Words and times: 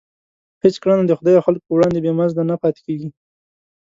هېڅ 0.63 0.75
کړنه 0.83 1.03
د 1.07 1.11
خدای 1.19 1.35
او 1.37 1.45
خلکو 1.47 1.65
په 1.67 1.73
وړاندې 1.77 1.99
بې 2.03 2.11
مزده 2.19 2.43
نه 2.51 2.55
پاتېږي. 2.61 3.09